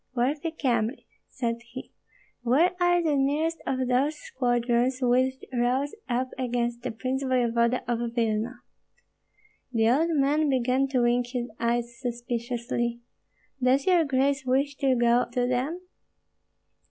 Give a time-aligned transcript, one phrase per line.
[0.15, 1.91] "Worthy Kyemlich," said he,
[2.41, 8.15] "where are the nearest of those squadrons which rose up against the prince voevoda of
[8.15, 8.61] Vilna?"
[9.71, 12.99] The old man began to wink his eyes suspiciously.
[13.61, 15.79] "Does your grace wish to go to them?"